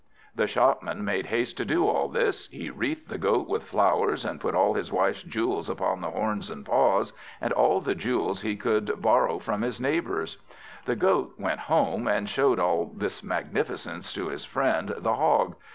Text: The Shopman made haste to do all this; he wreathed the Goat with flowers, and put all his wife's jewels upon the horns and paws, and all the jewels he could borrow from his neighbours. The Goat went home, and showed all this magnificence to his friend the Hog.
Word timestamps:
The 0.33 0.47
Shopman 0.47 1.05
made 1.05 1.27
haste 1.27 1.57
to 1.57 1.63
do 1.63 1.85
all 1.87 2.07
this; 2.09 2.47
he 2.47 2.71
wreathed 2.71 3.07
the 3.09 3.19
Goat 3.19 3.47
with 3.47 3.61
flowers, 3.63 4.25
and 4.25 4.41
put 4.41 4.55
all 4.55 4.73
his 4.73 4.91
wife's 4.91 5.21
jewels 5.21 5.69
upon 5.69 6.01
the 6.01 6.09
horns 6.09 6.49
and 6.49 6.65
paws, 6.65 7.13
and 7.39 7.53
all 7.53 7.81
the 7.81 7.93
jewels 7.93 8.41
he 8.41 8.55
could 8.55 8.99
borrow 8.99 9.37
from 9.37 9.61
his 9.61 9.79
neighbours. 9.79 10.39
The 10.85 10.95
Goat 10.95 11.35
went 11.37 11.59
home, 11.59 12.07
and 12.07 12.27
showed 12.27 12.57
all 12.59 12.91
this 12.97 13.21
magnificence 13.23 14.11
to 14.15 14.29
his 14.29 14.43
friend 14.43 14.91
the 14.97 15.13
Hog. 15.17 15.55